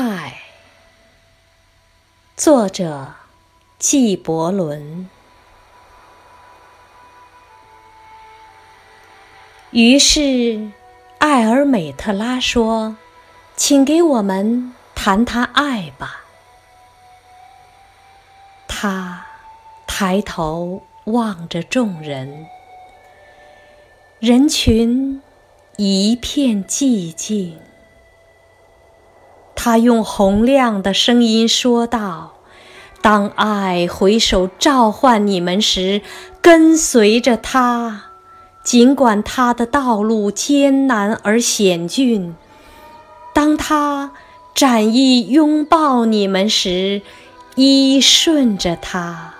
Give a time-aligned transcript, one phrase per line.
[0.00, 0.42] 爱，
[2.36, 3.14] 作者
[3.80, 5.10] 纪伯伦。
[9.72, 10.70] 于是，
[11.18, 12.96] 艾尔美特拉说
[13.58, 16.20] ：“请给我们谈谈爱吧。”
[18.68, 19.26] 他
[19.88, 22.46] 抬头望着众人，
[24.20, 25.20] 人群
[25.76, 27.58] 一片寂静。
[29.68, 32.36] 他用洪亮的声音说道
[33.02, 36.00] ：“当爱回首召唤你们时，
[36.40, 38.04] 跟随着他，
[38.64, 42.32] 尽管他的道路艰难而险峻；
[43.34, 44.12] 当他
[44.54, 47.02] 展翼拥抱你们时，
[47.56, 49.34] 依顺着他。”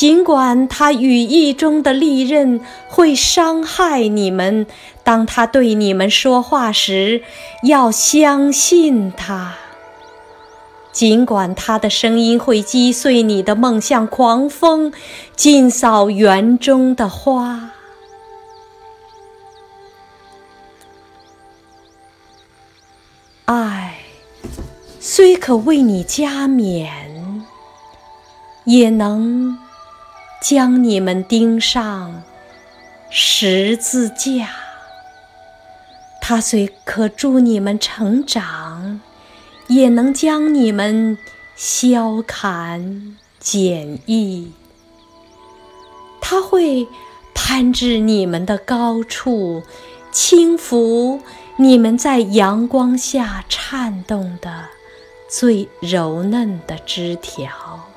[0.00, 4.66] 尽管他羽翼中的利刃会伤害你们，
[5.04, 7.22] 当他对你们说话时，
[7.64, 9.56] 要相信他。
[10.90, 14.90] 尽管他的声音会击碎你的梦，像狂风
[15.36, 17.72] 尽扫园中的花。
[23.44, 23.98] 爱
[24.98, 27.44] 虽可为你加冕，
[28.64, 29.59] 也能。
[30.40, 32.22] 将你们钉上
[33.10, 34.48] 十字架，
[36.20, 39.00] 它虽可助你们成长，
[39.68, 41.18] 也能将你们
[41.54, 44.52] 削砍减役。
[46.22, 46.88] 它会
[47.34, 49.62] 攀至你们的高处，
[50.10, 51.20] 轻抚
[51.56, 54.64] 你们在阳光下颤动的
[55.28, 57.89] 最柔嫩的枝条。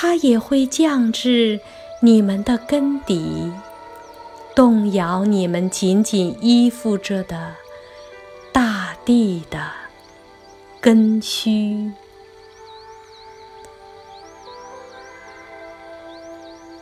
[0.00, 1.58] 它也会降至
[2.02, 3.50] 你们的根底，
[4.54, 7.56] 动摇你们紧紧依附着的
[8.52, 9.58] 大地的
[10.80, 11.90] 根须。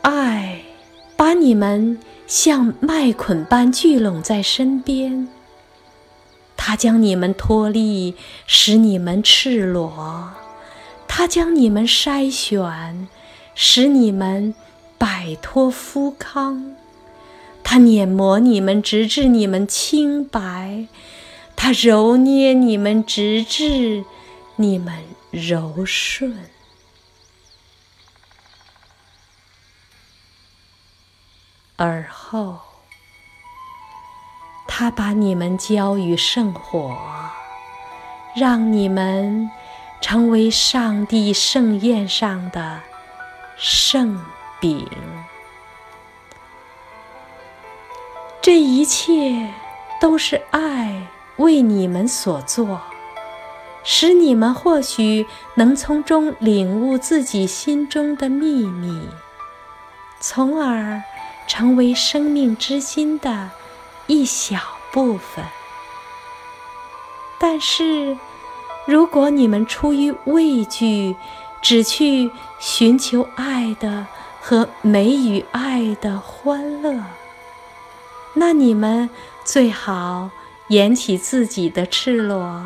[0.03, 0.61] 爱
[1.15, 5.27] 把你们像麦捆般聚拢在身边，
[6.55, 8.13] 它将你们脱力，
[8.45, 10.29] 使你们赤裸。
[11.17, 13.07] 他将你们筛选，
[13.55, 14.53] 使你们
[14.99, 16.75] 摆脱肤康；
[17.63, 20.85] 他碾磨你们，直至你们清白；
[21.55, 24.05] 他揉捏你们，直至
[24.57, 26.37] 你们柔顺。
[31.77, 32.59] 而后，
[34.67, 36.95] 他把你们交于圣火，
[38.35, 39.49] 让你们。
[39.99, 42.81] 成为上帝盛宴上的
[43.57, 44.23] 圣
[44.59, 44.87] 饼，
[48.41, 49.53] 这一切
[49.99, 51.07] 都是爱
[51.37, 52.79] 为你们所做，
[53.83, 55.25] 使你们或许
[55.55, 59.09] 能从中领悟自己心中的秘密，
[60.21, 61.01] 从而
[61.47, 63.49] 成为生命之心的
[64.05, 64.59] 一小
[64.93, 65.43] 部分。
[67.39, 68.15] 但是。
[68.87, 71.13] 如果你们出于畏惧，
[71.61, 74.07] 只去寻求爱的
[74.39, 77.03] 和美与爱的欢乐，
[78.35, 79.09] 那你们
[79.43, 80.29] 最好
[80.69, 82.63] 掩起自己的赤裸，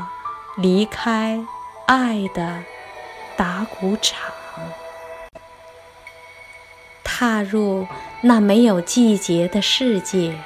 [0.58, 1.44] 离开
[1.88, 2.64] 爱的
[3.36, 4.32] 打鼓场，
[7.04, 7.88] 踏入
[8.22, 10.40] 那没有季节的世界，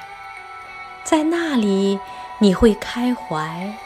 [1.04, 2.00] 在那里
[2.38, 3.76] 你会开怀。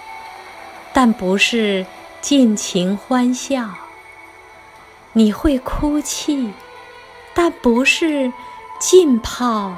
[1.02, 1.86] 但不是
[2.20, 3.70] 尽情欢笑，
[5.14, 6.52] 你会哭泣，
[7.32, 8.30] 但不是
[8.78, 9.76] 浸泡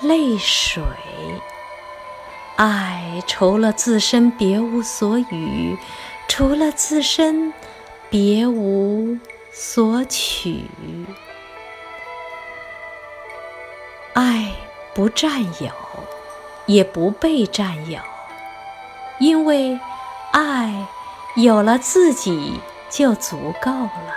[0.00, 0.80] 泪水。
[2.54, 5.76] 爱除了自身别无所与，
[6.28, 7.52] 除了自身
[8.08, 9.18] 别无
[9.50, 10.66] 所取。
[14.12, 14.52] 爱
[14.94, 15.72] 不占有，
[16.66, 17.98] 也不被占有，
[19.18, 19.76] 因为。
[20.34, 20.86] 爱
[21.36, 22.60] 有了自己
[22.90, 24.14] 就足够了。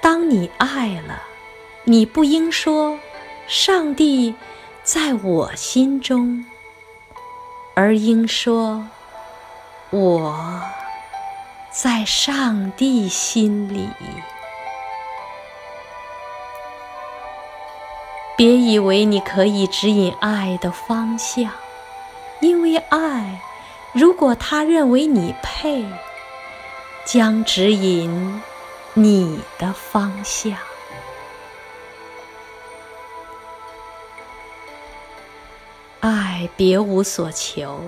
[0.00, 1.22] 当你爱了，
[1.84, 2.98] 你不应说
[3.46, 4.34] “上帝
[4.82, 6.44] 在我心中”，
[7.76, 8.88] 而应说
[9.90, 10.60] “我
[11.70, 13.88] 在上帝心里”。
[18.36, 21.52] 别以为你可以指引爱的方向。
[22.42, 23.40] 因为爱，
[23.92, 25.86] 如果他认为你配，
[27.04, 28.42] 将指引
[28.94, 30.52] 你的方向。
[36.00, 37.80] 爱别无所求，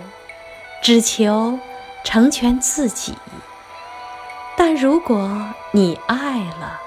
[0.81, 1.59] 只求
[2.05, 3.17] 成全自己。
[4.57, 6.81] 但如果你爱了，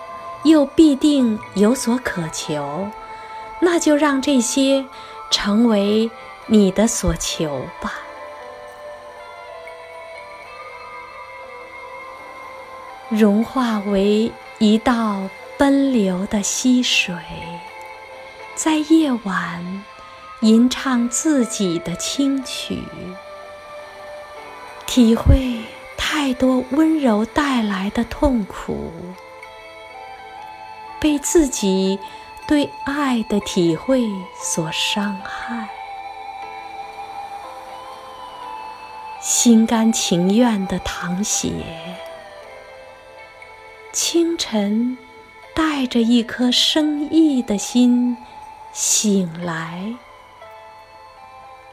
[0.43, 2.87] 又必定有所渴求，
[3.59, 4.85] 那就让这些
[5.29, 6.09] 成为
[6.47, 7.93] 你的所求吧。
[13.09, 17.15] 融化为一道奔流的溪水，
[18.55, 19.83] 在夜晚
[20.41, 22.83] 吟唱自己的清曲，
[24.85, 25.63] 体会
[25.97, 28.91] 太多温柔带来的痛苦，
[30.99, 31.97] 被自己
[32.45, 34.03] 对爱的体会
[34.41, 35.69] 所伤害，
[39.29, 41.51] 心甘情愿的淌血。
[43.91, 44.97] 清晨，
[45.53, 48.15] 带着一颗生意的心
[48.71, 49.95] 醒来，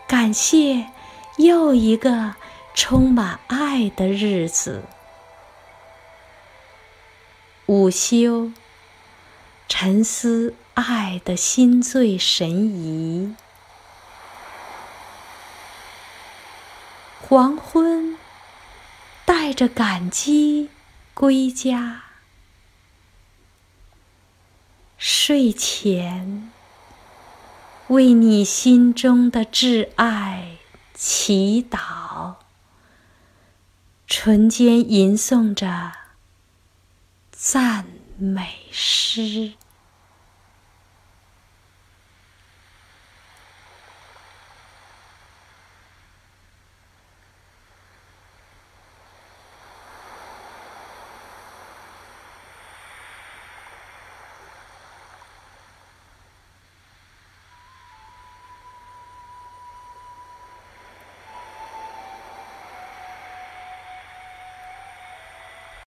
[0.08, 0.86] 感谢
[1.36, 2.34] 又一个
[2.74, 4.82] 充满爱的日子。
[7.66, 8.50] 午休，
[9.68, 13.36] 沉思爱的心醉神怡。
[17.26, 18.18] 黄昏，
[19.24, 20.68] 带着感激
[21.14, 22.02] 归家。
[24.98, 26.52] 睡前，
[27.88, 30.58] 为你心中的挚爱
[30.92, 32.34] 祈祷，
[34.06, 35.92] 唇间吟诵着
[37.30, 37.86] 赞
[38.18, 39.54] 美诗。